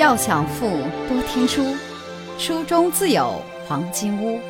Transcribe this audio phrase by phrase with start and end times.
[0.00, 0.66] 要想富，
[1.10, 1.76] 多听书，
[2.38, 3.38] 书中自有
[3.68, 4.40] 黄金屋。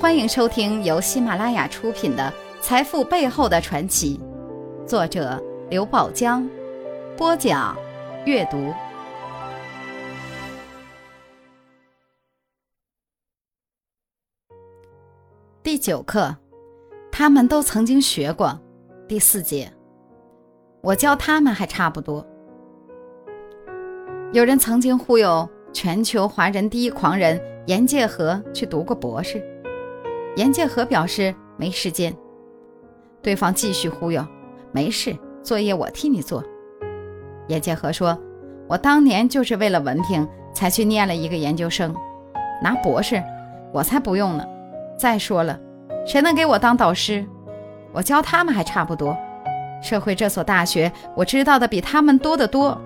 [0.00, 2.32] 欢迎收听由喜马拉雅出品的
[2.62, 4.18] 《财富背后的传奇》，
[4.86, 5.38] 作者
[5.68, 6.48] 刘宝江，
[7.18, 7.76] 播讲
[8.24, 8.72] 阅读。
[15.62, 16.34] 第九课，
[17.12, 18.58] 他们都曾经学过。
[19.06, 19.70] 第四节，
[20.80, 22.26] 我教他们还差不多。
[24.32, 29.42] 有人曾经忽悠全球华人第一狂人严介和去读过博士，
[30.36, 32.14] 严介和表示没时间。
[33.22, 34.26] 对方继续忽悠，
[34.72, 36.42] 没事，作业我替你做。
[37.46, 38.18] 严介和说
[38.68, 41.94] ：“我当年就是为了文凭才去念了一个研究生，
[42.62, 43.22] 拿博士，
[43.72, 44.44] 我才不用呢。
[44.98, 45.58] 再说了，
[46.04, 47.24] 谁能给我当导师？
[47.92, 49.16] 我教他们还差不多。
[49.82, 52.76] 社会这所大学，我知道的比他们多得多。”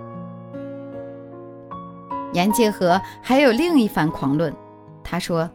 [2.33, 4.55] 严介和还有另一番狂论，
[5.03, 5.49] 他说：“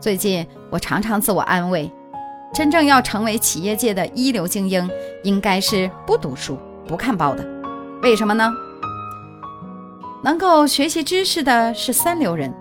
[0.00, 1.90] 最近我常常自我安慰，
[2.52, 4.90] 真正要成为企业界的一流精英，
[5.22, 7.46] 应该是不读书、不看报的。
[8.02, 8.52] 为什么呢？
[10.24, 12.52] 能够学习知识的是三流人，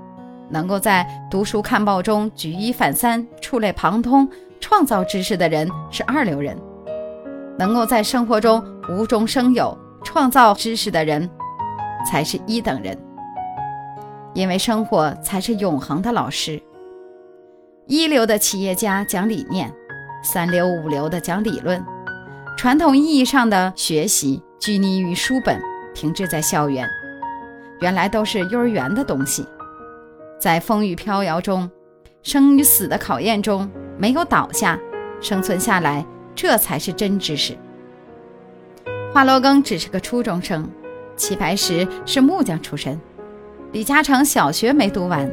[0.49, 6.55] 能够在读书看报中举一反三、触类旁通、创造知识的人是二流人，
[7.57, 11.27] 能够在生活中无中生有、创造知识的人。”
[12.09, 12.97] 才是一等人，
[14.33, 16.61] 因为生活才是永恒的老师。
[17.87, 19.71] 一流的企业家讲理念，
[20.23, 21.83] 三流五流的讲理论。
[22.57, 25.59] 传统意义上的学习拘泥于书本，
[25.93, 26.87] 停滞在校园，
[27.79, 29.45] 原来都是幼儿园的东西。
[30.39, 31.69] 在风雨飘摇中，
[32.23, 34.79] 生与死的考验中，没有倒下，
[35.19, 36.05] 生存下来，
[36.35, 37.57] 这才是真知识。
[39.13, 40.69] 华罗庚只是个初中生。
[41.21, 42.99] 齐白石是木匠出身，
[43.73, 45.31] 李嘉诚小学没读完，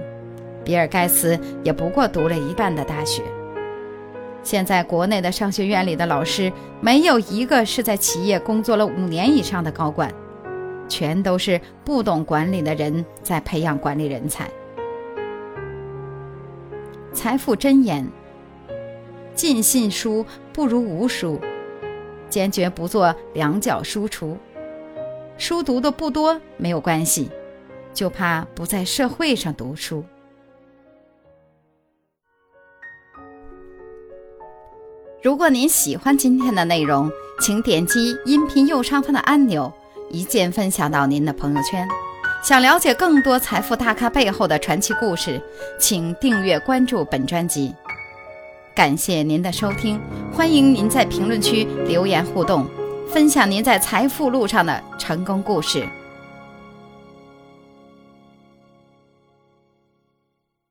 [0.63, 3.23] 比尔盖茨也不过读了一半的大学。
[4.43, 10.13] 现在国内的商学院里的老师，没有一个是在企业工作了五年以上的高管，
[10.91, 14.47] 全都是不懂管理的人在培养管理人才。
[17.15, 18.07] 财富箴言：
[19.35, 21.41] 尽信书不如无书，
[22.29, 24.37] 坚决不做两脚书橱。
[25.39, 27.31] 书读的不多没有关系，
[27.95, 30.05] 就怕不在社会上读书。
[35.23, 37.09] 如果您喜欢今天的内容，
[37.41, 39.73] 请点击音频右上方的按钮，
[40.11, 41.87] 一键分享到您的朋友圈。
[42.43, 45.41] 想了解更多财富大咖背后的传奇故事，
[45.79, 47.73] 请订阅关注本专辑。
[48.75, 50.01] 感谢您的收听，
[50.33, 52.67] 欢迎您在评论区留言互动。
[53.11, 55.89] 分享您在财富路上的成功故事。